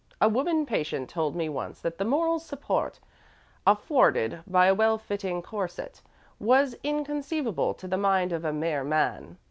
A 0.19 0.27
woman 0.27 0.65
patient 0.65 1.11
told 1.11 1.35
me 1.35 1.47
once 1.47 1.79
that 1.81 1.99
the 1.99 2.05
moral 2.05 2.39
support, 2.39 2.99
afforded 3.67 4.41
by 4.47 4.65
a 4.65 4.73
well 4.73 4.97
fitting 4.97 5.43
corset 5.43 6.01
was 6.39 6.73
inconceivable 6.83 7.75
to 7.75 7.87
the 7.87 7.97
mind 7.97 8.31
of 8.33 8.43
a 8.43 8.51
mere 8.51 8.83
man. 8.83 9.37